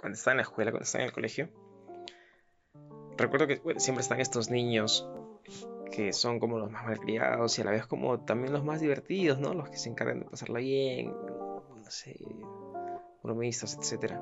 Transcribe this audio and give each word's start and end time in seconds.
cuando 0.00 0.16
estaba 0.16 0.32
en 0.32 0.36
la 0.38 0.42
escuela, 0.44 0.70
cuando 0.70 0.84
estaba 0.84 1.04
en 1.04 1.08
el 1.08 1.14
colegio, 1.14 1.48
recuerdo 3.18 3.46
que 3.46 3.60
siempre 3.78 4.00
están 4.00 4.20
estos 4.20 4.50
niños 4.50 5.06
que 5.92 6.12
son 6.14 6.40
como 6.40 6.58
los 6.58 6.70
más 6.70 6.84
malcriados 6.86 7.58
y 7.58 7.62
a 7.62 7.64
la 7.66 7.72
vez 7.72 7.86
como 7.86 8.20
también 8.20 8.52
los 8.52 8.64
más 8.64 8.80
divertidos, 8.80 9.38
¿no? 9.38 9.52
Los 9.52 9.68
que 9.68 9.76
se 9.76 9.90
encargan 9.90 10.20
de 10.20 10.26
pasarla 10.26 10.60
bien, 10.60 11.08
no 11.08 11.90
sé, 11.90 12.16
bromistas, 13.22 13.76
etc. 13.76 14.14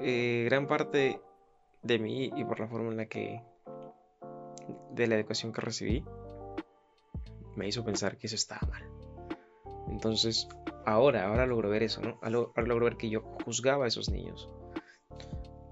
Eh, 0.00 0.42
gran 0.46 0.66
parte 0.66 1.20
de 1.82 1.98
mí 1.98 2.32
y 2.34 2.44
por 2.44 2.58
la 2.58 2.66
forma 2.66 2.90
en 2.90 2.96
la 2.96 3.06
que 3.06 3.42
de 4.90 5.06
la 5.06 5.14
educación 5.14 5.52
que 5.52 5.60
recibí 5.60 6.04
me 7.54 7.68
hizo 7.68 7.84
pensar 7.84 8.16
que 8.16 8.26
eso 8.26 8.36
estaba 8.36 8.66
mal. 8.66 8.82
Entonces, 9.88 10.48
ahora, 10.84 11.26
ahora 11.26 11.46
logro 11.46 11.70
ver 11.70 11.82
eso, 11.82 12.00
¿no? 12.00 12.18
Ahora 12.22 12.66
logro 12.66 12.84
ver 12.84 12.96
que 12.96 13.10
yo 13.10 13.22
juzgaba 13.44 13.84
a 13.84 13.88
esos 13.88 14.10
niños. 14.10 14.48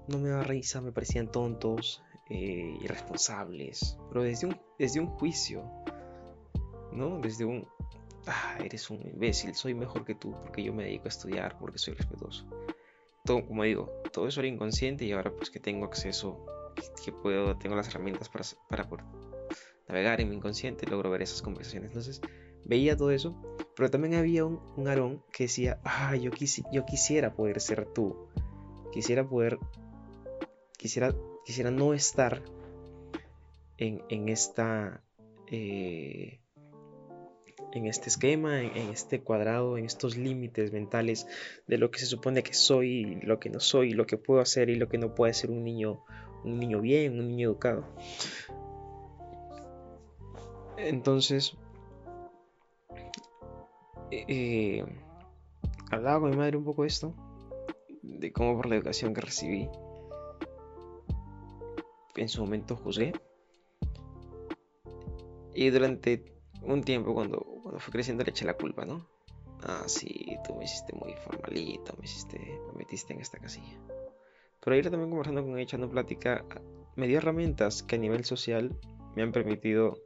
No 0.07 0.17
me 0.17 0.29
daba 0.29 0.43
risa, 0.43 0.81
me 0.81 0.91
parecían 0.91 1.31
tontos, 1.31 2.01
eh, 2.29 2.77
irresponsables, 2.81 3.97
pero 4.09 4.23
desde 4.23 4.47
un, 4.47 4.61
desde 4.77 4.99
un 4.99 5.07
juicio, 5.07 5.63
¿no? 6.91 7.19
Desde 7.19 7.45
un, 7.45 7.67
ah, 8.27 8.57
eres 8.63 8.89
un 8.89 9.01
imbécil, 9.05 9.55
soy 9.55 9.73
mejor 9.73 10.05
que 10.05 10.15
tú 10.15 10.35
porque 10.41 10.63
yo 10.63 10.73
me 10.73 10.83
dedico 10.83 11.05
a 11.05 11.09
estudiar, 11.09 11.57
porque 11.57 11.79
soy 11.79 11.95
respetuoso. 11.95 12.45
Todo, 13.25 13.45
como 13.45 13.63
digo, 13.63 13.91
todo 14.13 14.27
eso 14.27 14.41
era 14.41 14.47
inconsciente 14.47 15.05
y 15.05 15.11
ahora 15.11 15.31
pues 15.31 15.49
que 15.49 15.59
tengo 15.59 15.85
acceso, 15.85 16.45
que, 17.03 17.11
puedo, 17.11 17.57
tengo 17.57 17.75
las 17.75 17.87
herramientas 17.87 18.29
para, 18.29 18.43
para 18.69 18.87
poder 18.87 19.05
navegar 19.87 20.21
en 20.21 20.29
mi 20.29 20.35
inconsciente, 20.35 20.87
logro 20.87 21.09
ver 21.09 21.23
esas 21.23 21.41
conversaciones. 21.41 21.89
Entonces, 21.89 22.21
veía 22.65 22.95
todo 22.97 23.11
eso, 23.11 23.35
pero 23.75 23.89
también 23.89 24.15
había 24.15 24.45
un, 24.45 24.59
un 24.75 24.87
Aarón 24.87 25.23
que 25.31 25.45
decía, 25.45 25.79
ah, 25.83 26.15
yo, 26.15 26.31
quisiera 26.31 27.33
poder 27.33 27.61
ser 27.61 27.85
tú, 27.85 28.27
quisiera 28.91 29.27
poder, 29.27 29.57
quisiera, 30.77 31.15
quisiera 31.45 31.71
no 31.71 31.93
estar 31.93 32.43
en, 33.77 34.03
en 34.09 34.27
esta, 34.29 35.01
eh, 35.47 36.41
en 37.71 37.85
este 37.85 38.09
esquema, 38.09 38.61
en, 38.61 38.75
en, 38.75 38.89
este 38.89 39.21
cuadrado, 39.21 39.77
en 39.77 39.85
estos 39.85 40.17
límites 40.17 40.73
mentales 40.73 41.25
de 41.67 41.77
lo 41.77 41.89
que 41.89 41.99
se 41.99 42.05
supone 42.05 42.43
que 42.43 42.53
soy, 42.53 43.21
lo 43.21 43.39
que 43.39 43.49
no 43.49 43.59
soy, 43.59 43.91
lo 43.91 44.05
que 44.05 44.17
puedo 44.17 44.41
hacer 44.41 44.69
y 44.69 44.75
lo 44.75 44.89
que 44.89 44.97
no 44.97 45.15
puede 45.15 45.33
ser 45.33 45.51
un 45.51 45.63
niño, 45.63 46.03
un 46.43 46.59
niño 46.59 46.81
bien, 46.81 47.17
un 47.17 47.29
niño 47.29 47.49
educado. 47.49 47.85
Entonces, 50.77 51.55
eh, 54.11 54.85
hablaba 55.91 56.21
con 56.21 56.29
mi 56.31 56.37
madre 56.37 56.57
un 56.57 56.63
poco 56.63 56.83
de 56.83 56.87
esto, 56.87 57.13
de 58.01 58.31
cómo 58.31 58.55
por 58.55 58.67
la 58.67 58.75
educación 58.75 59.13
que 59.13 59.21
recibí, 59.21 59.69
en 62.15 62.29
su 62.29 62.41
momento 62.41 62.75
juzgué. 62.75 63.13
Y 65.53 65.69
durante 65.69 66.39
un 66.61 66.83
tiempo, 66.83 67.13
cuando, 67.13 67.39
cuando 67.63 67.79
fui 67.79 67.91
creciendo, 67.91 68.23
le 68.23 68.31
eché 68.31 68.45
la 68.45 68.55
culpa, 68.55 68.85
¿no? 68.85 69.07
Ah, 69.63 69.83
sí, 69.87 70.37
tú 70.45 70.55
me 70.55 70.65
hiciste 70.65 70.93
muy 70.93 71.13
formalito, 71.15 71.93
me 71.97 72.05
hiciste, 72.05 72.39
me 72.67 72.77
metiste 72.77 73.13
en 73.13 73.19
esta 73.19 73.39
casilla. 73.39 73.77
Pero 74.61 74.73
ayer 74.73 74.89
también 74.89 75.09
conversando 75.09 75.41
con 75.41 75.51
ella, 75.51 75.63
echando 75.63 75.89
plática, 75.89 76.45
me 76.95 77.07
dio 77.07 77.17
herramientas 77.17 77.83
que 77.83 77.95
a 77.95 77.99
nivel 77.99 78.25
social 78.25 78.77
me 79.15 79.23
han 79.23 79.31
permitido 79.31 79.97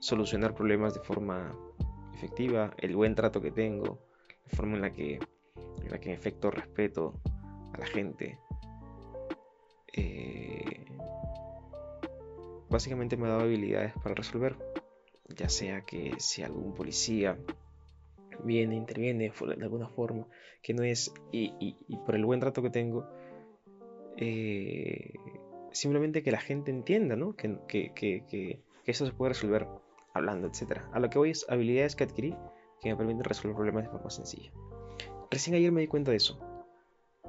solucionar 0.00 0.54
problemas 0.54 0.94
de 0.94 1.00
forma 1.00 1.54
efectiva, 2.18 2.74
el 2.78 2.96
buen 2.96 3.14
trato 3.14 3.40
que 3.40 3.52
tengo, 3.52 4.00
la 4.44 4.56
forma 4.56 4.74
en 4.74 4.82
la 4.82 4.92
que, 4.92 5.20
en, 5.84 6.10
efecto 6.10 6.50
respeto 6.50 7.14
a 7.72 7.78
la 7.78 7.86
gente. 7.86 8.38
Eh, 9.92 10.84
básicamente 12.68 13.16
me 13.16 13.26
ha 13.26 13.30
dado 13.30 13.42
habilidades 13.42 13.94
para 14.02 14.14
resolver, 14.14 14.56
ya 15.28 15.48
sea 15.48 15.82
que 15.82 16.14
si 16.18 16.42
algún 16.42 16.74
policía 16.74 17.38
viene, 18.44 18.74
interviene 18.74 19.30
de 19.30 19.64
alguna 19.64 19.88
forma, 19.88 20.26
que 20.62 20.74
no 20.74 20.82
es, 20.82 21.12
y, 21.32 21.74
por 22.04 22.16
el 22.16 22.24
buen 22.24 22.40
trato 22.40 22.62
que 22.62 22.70
tengo, 22.70 23.06
eh, 24.16 25.14
simplemente 25.70 26.22
que 26.24 26.32
la 26.32 26.40
gente 26.40 26.72
entienda, 26.72 27.14
¿no? 27.14 27.36
Que, 27.36 28.60
eso 28.86 29.06
se 29.06 29.12
puede 29.12 29.30
resolver 29.30 29.66
hablando, 30.18 30.48
etc. 30.48 30.82
A 30.92 31.00
lo 31.00 31.10
que 31.10 31.18
voy 31.18 31.30
es 31.30 31.46
habilidades 31.48 31.96
que 31.96 32.04
adquirí 32.04 32.36
que 32.80 32.90
me 32.90 32.96
permiten 32.96 33.24
resolver 33.24 33.56
problemas 33.56 33.84
de 33.84 33.90
forma 33.90 34.10
sencilla. 34.10 34.52
Recién 35.30 35.56
ayer 35.56 35.72
me 35.72 35.80
di 35.80 35.88
cuenta 35.88 36.10
de 36.10 36.16
eso. 36.16 36.38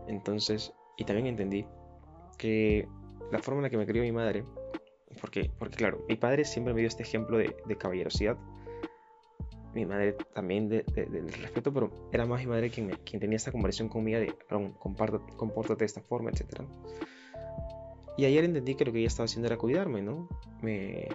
Entonces, 0.08 0.74
y 0.98 1.06
también 1.06 1.28
entendí 1.28 1.66
que 2.38 2.88
la 3.32 3.40
forma 3.40 3.60
en 3.60 3.64
la 3.64 3.70
que 3.70 3.78
me 3.78 3.86
crió 3.86 4.02
mi 4.04 4.12
madre, 4.12 4.46
porque, 5.22 5.52
porque 5.58 5.78
claro, 5.78 6.06
mi 6.08 6.16
padre 6.16 6.46
siempre 6.46 6.74
me 6.74 6.80
dio 6.80 6.88
este 6.88 7.04
ejemplo 7.04 7.38
de, 7.38 7.78
caballerosidad. 7.78 8.38
Mi 9.74 9.86
madre 9.86 10.14
también 10.34 10.68
de, 10.68 10.84
del 10.84 11.32
respeto, 11.32 11.72
pero 11.72 12.10
era 12.12 12.26
más 12.26 12.42
mi 12.42 12.48
madre 12.48 12.70
quien, 12.70 12.90
quien 13.06 13.20
tenía 13.20 13.36
esta 13.36 13.52
conversación 13.52 13.88
conmigo 13.88 14.20
de, 14.20 14.36
compórtate 15.38 15.80
de 15.80 15.86
esta 15.86 16.02
forma, 16.02 16.32
etc. 16.32 16.62
Y 18.18 18.26
ayer 18.26 18.44
entendí 18.44 18.76
que 18.76 18.86
lo 18.86 18.92
que 18.92 19.00
ella 19.00 19.08
estaba 19.08 19.26
haciendo 19.26 19.48
era 19.48 19.58
cuidarme, 19.58 20.02
¿no? 20.02 20.28
Me, 20.62 21.08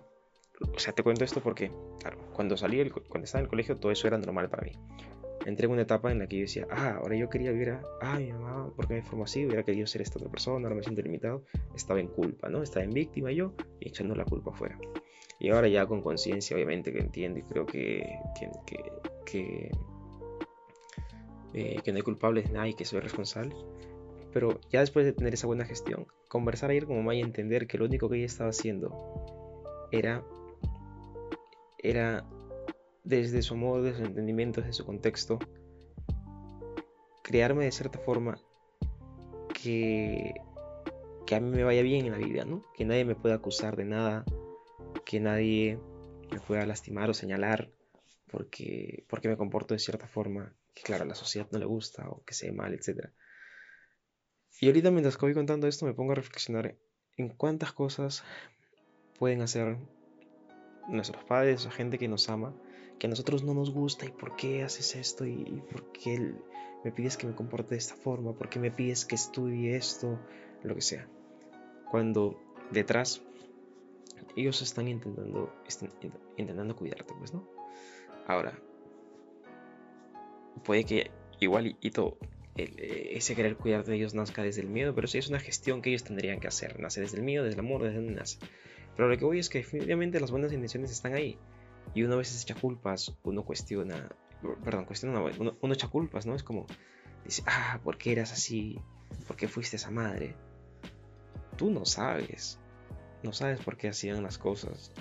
o 0.60 0.78
sea, 0.78 0.92
te 0.92 1.02
cuento 1.02 1.24
esto 1.24 1.40
porque, 1.40 1.70
claro, 2.00 2.18
cuando 2.32 2.56
salí, 2.56 2.88
cuando 2.90 3.24
estaba 3.24 3.40
en 3.40 3.46
el 3.46 3.50
colegio, 3.50 3.76
todo 3.76 3.92
eso 3.92 4.06
era 4.06 4.18
normal 4.18 4.48
para 4.48 4.62
mí. 4.64 4.72
Entré 5.44 5.66
en 5.66 5.72
una 5.72 5.82
etapa 5.82 6.10
en 6.10 6.20
la 6.20 6.26
que 6.26 6.36
yo 6.36 6.42
decía, 6.42 6.66
ah, 6.70 6.98
ahora 7.00 7.16
yo 7.16 7.28
quería 7.28 7.52
ver 7.52 7.70
a, 7.70 7.82
ah, 8.00 8.18
mi 8.18 8.32
mamá, 8.32 8.72
¿por 8.74 8.88
qué 8.88 8.94
me 8.94 9.02
formó 9.02 9.24
así? 9.24 9.44
Hubiera 9.44 9.62
querido 9.62 9.86
ser 9.86 10.00
esta 10.00 10.18
otra 10.18 10.30
persona, 10.30 10.66
ahora 10.66 10.76
me 10.76 10.82
siento 10.82 11.02
limitado. 11.02 11.44
Estaba 11.74 12.00
en 12.00 12.08
culpa, 12.08 12.48
¿no? 12.48 12.62
Estaba 12.62 12.84
en 12.84 12.92
víctima 12.92 13.30
yo 13.30 13.52
y 13.80 13.88
echando 13.88 14.14
la 14.14 14.24
culpa 14.24 14.52
afuera. 14.52 14.78
Y 15.38 15.50
ahora 15.50 15.68
ya 15.68 15.86
con 15.86 16.00
conciencia, 16.00 16.56
obviamente, 16.56 16.92
que 16.92 17.00
entiendo 17.00 17.40
y 17.40 17.42
creo 17.42 17.66
que, 17.66 18.18
que, 18.38 18.48
que, 18.64 18.92
que, 19.26 19.70
eh, 21.52 21.80
que 21.82 21.92
no 21.92 21.96
hay 21.96 22.02
culpables 22.02 22.50
nadie, 22.50 22.74
que 22.74 22.84
soy 22.84 23.00
responsable. 23.00 23.54
Pero 24.32 24.60
ya 24.70 24.80
después 24.80 25.04
de 25.04 25.12
tener 25.12 25.34
esa 25.34 25.46
buena 25.46 25.64
gestión, 25.64 26.06
conversar 26.28 26.70
ayer 26.70 26.86
con 26.86 26.96
mamá 26.96 27.14
y 27.14 27.20
entender 27.20 27.66
que 27.66 27.76
lo 27.76 27.84
único 27.84 28.08
que 28.08 28.16
ella 28.16 28.26
estaba 28.26 28.50
haciendo 28.50 28.90
era 29.92 30.24
era 31.84 32.24
desde 33.04 33.42
su 33.42 33.56
modo, 33.56 33.82
de 33.82 33.94
su 33.94 34.02
entendimiento, 34.02 34.60
desde 34.60 34.72
su 34.72 34.86
contexto, 34.86 35.38
crearme 37.22 37.66
de 37.66 37.72
cierta 37.72 37.98
forma 37.98 38.40
que, 39.52 40.34
que 41.26 41.34
a 41.34 41.40
mí 41.40 41.50
me 41.50 41.62
vaya 41.62 41.82
bien 41.82 42.06
en 42.06 42.12
la 42.12 42.18
vida, 42.18 42.44
¿no? 42.46 42.64
Que 42.74 42.86
nadie 42.86 43.04
me 43.04 43.14
pueda 43.14 43.34
acusar 43.36 43.76
de 43.76 43.84
nada, 43.84 44.24
que 45.04 45.20
nadie 45.20 45.78
me 46.32 46.40
pueda 46.40 46.64
lastimar 46.64 47.10
o 47.10 47.14
señalar 47.14 47.70
porque, 48.30 49.04
porque 49.08 49.28
me 49.28 49.36
comporto 49.36 49.74
de 49.74 49.78
cierta 49.78 50.08
forma 50.08 50.56
que, 50.74 50.82
claro, 50.82 51.04
a 51.04 51.06
la 51.06 51.14
sociedad 51.14 51.46
no 51.52 51.58
le 51.58 51.66
gusta 51.66 52.08
o 52.08 52.24
que 52.24 52.34
sea 52.34 52.52
mal, 52.52 52.72
etc. 52.72 53.10
Y 54.60 54.66
ahorita 54.66 54.90
mientras 54.90 55.16
que 55.16 55.26
voy 55.26 55.34
contando 55.34 55.66
esto 55.66 55.84
me 55.84 55.92
pongo 55.92 56.12
a 56.12 56.16
reflexionar 56.16 56.76
en 57.16 57.28
cuántas 57.28 57.72
cosas 57.72 58.24
pueden 59.18 59.42
hacer 59.42 59.76
nuestros 60.88 61.24
padres 61.24 61.66
o 61.66 61.70
gente 61.70 61.98
que 61.98 62.08
nos 62.08 62.28
ama, 62.28 62.54
que 62.98 63.06
a 63.06 63.10
nosotros 63.10 63.42
no 63.42 63.54
nos 63.54 63.70
gusta 63.70 64.06
y 64.06 64.10
por 64.10 64.36
qué 64.36 64.62
haces 64.62 64.94
esto 64.96 65.26
y, 65.26 65.62
por 65.70 65.92
qué 65.92 66.34
me 66.84 66.92
pides 66.92 67.16
que 67.16 67.26
me 67.26 67.34
comporte 67.34 67.70
de 67.70 67.78
esta 67.78 67.96
forma, 67.96 68.32
por 68.34 68.48
qué 68.48 68.58
me 68.58 68.70
pides 68.70 69.04
que 69.04 69.14
estudie 69.14 69.76
esto, 69.76 70.18
lo 70.62 70.74
que 70.74 70.82
sea. 70.82 71.08
Cuando 71.90 72.40
detrás 72.70 73.22
ellos 74.36 74.62
están 74.62 74.88
intentando, 74.88 75.52
están 75.66 75.90
intentando 76.36 76.76
cuidarte, 76.76 77.14
pues, 77.18 77.32
¿no? 77.32 77.46
Ahora, 78.26 78.58
puede 80.64 80.84
que 80.84 81.10
igual 81.40 81.76
y, 81.80 81.90
todo 81.90 82.16
ese 82.56 83.34
querer 83.34 83.56
cuidarte 83.56 83.90
de 83.90 83.96
ellos 83.96 84.14
nazca 84.14 84.42
desde 84.42 84.60
el 84.62 84.68
miedo, 84.68 84.94
pero 84.94 85.08
sí 85.08 85.18
es 85.18 85.28
una 85.28 85.40
gestión 85.40 85.82
que 85.82 85.90
ellos 85.90 86.04
tendrían 86.04 86.38
que 86.38 86.46
hacer, 86.46 86.78
nace 86.78 87.00
desde 87.00 87.16
el 87.16 87.24
miedo, 87.24 87.44
desde 87.44 87.54
el 87.54 87.66
amor, 87.66 87.82
desde 87.82 87.96
donde 87.96 88.14
nace. 88.14 88.38
Pero 88.96 89.08
lo 89.08 89.16
que 89.16 89.24
voy 89.24 89.38
es 89.38 89.48
que 89.48 89.58
definitivamente 89.58 90.20
las 90.20 90.30
buenas 90.30 90.52
intenciones 90.52 90.90
están 90.90 91.14
ahí. 91.14 91.38
Y 91.94 92.02
uno 92.02 92.14
a 92.14 92.18
veces 92.18 92.42
echa 92.42 92.54
culpas, 92.54 93.16
uno 93.24 93.44
cuestiona, 93.44 94.08
perdón, 94.64 94.84
cuestiona, 94.84 95.20
uno, 95.38 95.56
uno 95.60 95.74
echa 95.74 95.88
culpas, 95.88 96.26
¿no? 96.26 96.34
Es 96.34 96.42
como, 96.42 96.66
dice, 97.24 97.42
ah, 97.46 97.80
¿por 97.82 97.98
qué 97.98 98.12
eras 98.12 98.32
así? 98.32 98.80
¿Por 99.26 99.36
qué 99.36 99.48
fuiste 99.48 99.76
esa 99.76 99.90
madre? 99.90 100.34
Tú 101.56 101.70
no 101.70 101.84
sabes. 101.84 102.58
No 103.22 103.32
sabes 103.32 103.60
por 103.60 103.76
qué 103.76 103.88
hacían 103.88 104.22
las 104.22 104.38
cosas. 104.38 104.92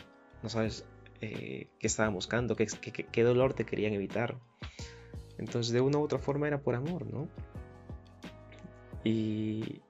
No 0.41 0.49
sabes 0.49 0.85
eh, 1.21 1.67
qué 1.79 1.87
estaban 1.87 2.13
buscando, 2.13 2.55
qué, 2.55 2.67
qué, 2.67 2.91
qué 2.91 3.23
dolor 3.23 3.53
te 3.53 3.65
querían 3.65 3.93
evitar. 3.93 4.37
Entonces, 5.37 5.73
de 5.73 5.81
una 5.81 5.97
u 5.97 6.03
otra 6.03 6.19
forma 6.19 6.47
era 6.47 6.61
por 6.61 6.75
amor, 6.75 7.05
¿no? 7.05 7.27
Y 9.03 9.81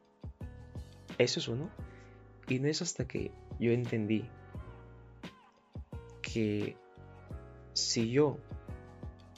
eso 1.17 1.39
es 1.39 1.47
uno. 1.47 1.69
Y 2.47 2.59
no 2.59 2.67
es 2.67 2.81
hasta 2.81 3.07
que 3.07 3.31
yo 3.63 3.71
entendí 3.71 4.29
que 6.21 6.77
si 7.73 8.11
yo 8.11 8.37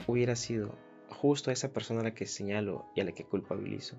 hubiera 0.08 0.36
sido 0.36 0.78
justo 1.10 1.50
a 1.50 1.54
esa 1.54 1.72
persona 1.72 2.02
a 2.02 2.04
la 2.04 2.14
que 2.14 2.26
señalo 2.26 2.86
y 2.96 3.02
a 3.02 3.06
la 3.06 3.12
que 3.12 3.24
culpabilizo, 3.24 3.98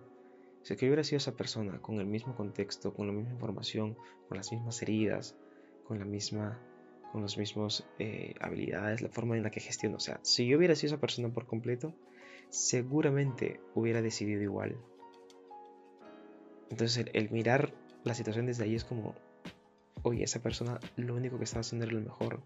Si 0.63 0.75
que 0.77 0.87
hubiera 0.87 1.05
sido 1.05 1.19
esa 1.19 1.37
persona 1.37 1.81
con 1.81 2.01
el 2.01 2.07
mismo 2.07 2.35
contexto, 2.35 2.93
con 2.93 3.07
la 3.07 3.13
misma 3.13 3.33
información, 3.33 3.97
con 4.29 4.37
las 4.37 4.51
mismas 4.51 4.83
heridas, 4.83 5.37
con 5.87 5.99
la 5.99 6.05
misma 6.05 6.61
con 7.13 7.23
las 7.23 7.39
mismas 7.39 7.87
eh, 7.99 8.35
habilidades, 8.41 9.01
la 9.01 9.09
forma 9.09 9.37
en 9.37 9.43
la 9.43 9.51
que 9.51 9.61
gestiono. 9.61 9.97
O 9.97 10.01
sea, 10.01 10.19
si 10.23 10.47
yo 10.47 10.59
hubiera 10.59 10.75
sido 10.75 10.95
esa 10.95 11.01
persona 11.01 11.33
por 11.33 11.47
completo, 11.47 11.95
seguramente 12.51 13.61
hubiera 13.75 14.03
decidido 14.03 14.43
igual. 14.43 14.77
Entonces 16.71 17.07
el, 17.13 17.31
mirar 17.31 17.73
la 18.05 18.15
situación 18.15 18.47
desde 18.47 18.65
ahí 18.65 18.75
es 18.75 18.85
como, 18.85 19.15
oye, 20.03 20.25
esa 20.25 20.43
persona 20.43 20.81
lo 20.97 21.15
único 21.15 21.39
que 21.39 21.45
estaba 21.45 21.61
haciendo 21.61 21.87
era 21.87 21.95
lo 21.95 22.01
mejor, 22.01 22.43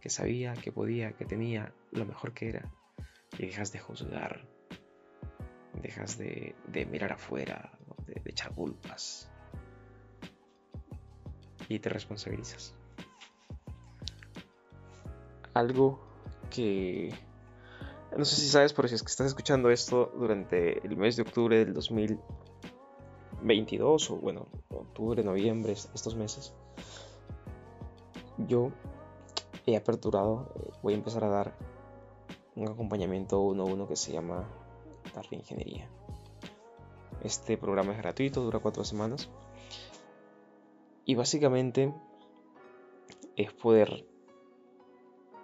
que 0.00 0.10
sabía, 0.10 0.54
que 0.54 0.72
podía, 0.72 1.12
que 1.12 1.24
tenía, 1.24 1.72
lo 1.90 2.04
mejor 2.04 2.32
que 2.32 2.48
era. 2.48 2.72
Y 3.38 3.46
dejas 3.46 3.72
de 3.72 3.78
juzgar, 3.78 4.46
dejas 5.82 6.18
de, 6.18 6.54
mirar 6.90 7.12
afuera, 7.12 7.72
de, 8.06 8.14
de 8.14 8.30
echar 8.30 8.54
culpas. 8.54 9.30
Y 11.68 11.78
te 11.78 11.88
responsabilizas. 11.88 12.74
Algo 15.54 16.00
que 16.50 17.12
no 18.16 18.24
sé 18.24 18.36
si 18.36 18.48
sabes, 18.48 18.72
pero 18.72 18.88
si 18.88 18.94
es 18.94 19.02
que 19.02 19.10
estás 19.10 19.26
escuchando 19.26 19.70
esto 19.70 20.12
durante 20.16 20.86
el 20.86 20.96
mes 20.96 21.16
de 21.16 21.22
octubre 21.22 21.64
del 21.64 21.74
2022, 21.74 24.10
o 24.10 24.16
bueno, 24.16 24.46
octubre, 24.68 25.24
noviembre, 25.24 25.72
estos 25.72 26.14
meses, 26.14 26.54
yo 28.38 28.70
he 29.66 29.76
aperturado, 29.76 30.52
eh, 30.56 30.70
voy 30.82 30.94
a 30.94 30.96
empezar 30.96 31.24
a 31.24 31.28
dar 31.28 31.54
un 32.56 32.68
acompañamiento 32.68 33.40
uno 33.40 33.64
a 33.64 33.66
uno 33.66 33.88
que 33.88 33.96
se 33.96 34.12
llama 34.12 34.48
la 35.14 35.36
Ingeniería. 35.36 35.88
Este 37.22 37.56
programa 37.56 37.92
es 37.92 37.98
gratuito, 37.98 38.42
dura 38.42 38.58
cuatro 38.58 38.84
semanas. 38.84 39.30
Y 41.04 41.14
básicamente 41.14 41.94
es 43.36 43.52
poder, 43.52 44.06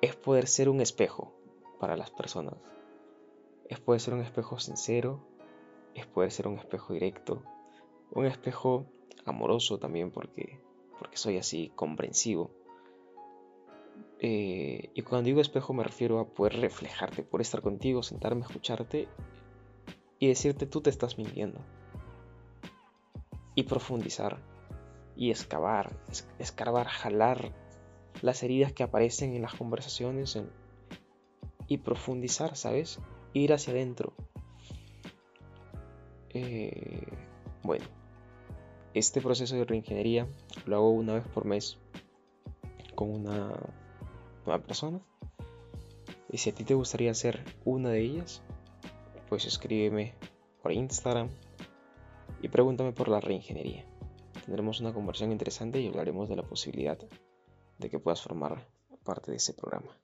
es 0.00 0.16
poder 0.16 0.46
ser 0.46 0.68
un 0.68 0.80
espejo 0.80 1.32
para 1.78 1.96
las 1.96 2.10
personas. 2.10 2.54
Es 3.68 3.80
poder 3.80 4.00
ser 4.00 4.14
un 4.14 4.20
espejo 4.20 4.58
sincero, 4.58 5.20
es 5.94 6.06
poder 6.06 6.30
ser 6.32 6.48
un 6.48 6.58
espejo 6.58 6.92
directo, 6.92 7.42
un 8.12 8.26
espejo 8.26 8.86
amoroso 9.24 9.78
también 9.78 10.10
porque, 10.10 10.60
porque 10.98 11.16
soy 11.16 11.38
así 11.38 11.72
comprensivo. 11.76 12.50
Eh, 14.22 14.90
y 14.94 15.02
cuando 15.02 15.26
digo 15.26 15.40
espejo 15.40 15.72
me 15.72 15.82
refiero 15.82 16.20
a 16.20 16.28
poder 16.28 16.60
reflejarte, 16.60 17.22
poder 17.22 17.42
estar 17.42 17.62
contigo, 17.62 18.02
sentarme, 18.02 18.42
escucharte 18.42 19.08
y 20.18 20.28
decirte 20.28 20.66
tú 20.66 20.82
te 20.82 20.90
estás 20.90 21.16
mintiendo. 21.16 21.60
Y 23.54 23.62
profundizar 23.64 24.38
y 25.16 25.30
excavar, 25.30 25.96
escarbar, 26.38 26.86
jalar 26.86 27.54
las 28.22 28.42
heridas 28.42 28.72
que 28.72 28.82
aparecen 28.82 29.34
en 29.34 29.42
las 29.42 29.54
conversaciones, 29.54 30.36
en, 30.36 30.50
y 31.66 31.78
profundizar, 31.78 32.56
¿sabes? 32.56 33.00
Ir 33.32 33.52
hacia 33.52 33.72
adentro. 33.72 34.12
Eh, 36.30 37.06
bueno, 37.62 37.86
este 38.92 39.20
proceso 39.20 39.56
de 39.56 39.64
reingeniería 39.64 40.28
lo 40.66 40.76
hago 40.76 40.90
una 40.90 41.14
vez 41.14 41.26
por 41.28 41.44
mes 41.44 41.78
con 42.94 43.10
una 43.10 43.50
nueva 44.46 44.62
persona. 44.62 45.00
Y 46.30 46.38
si 46.38 46.50
a 46.50 46.54
ti 46.54 46.64
te 46.64 46.74
gustaría 46.74 47.12
ser 47.14 47.44
una 47.64 47.90
de 47.90 48.00
ellas, 48.00 48.42
pues 49.28 49.46
escríbeme 49.46 50.14
por 50.62 50.72
Instagram 50.72 51.28
y 52.42 52.48
pregúntame 52.48 52.92
por 52.92 53.08
la 53.08 53.20
reingeniería. 53.20 53.84
Tendremos 54.44 54.80
una 54.80 54.92
conversación 54.92 55.32
interesante 55.32 55.80
y 55.80 55.88
hablaremos 55.88 56.28
de 56.28 56.36
la 56.36 56.42
posibilidad 56.42 56.98
de 57.78 57.90
que 57.90 57.98
puedas 57.98 58.22
formar 58.22 58.66
parte 59.04 59.30
de 59.30 59.38
ese 59.38 59.54
programa. 59.54 59.96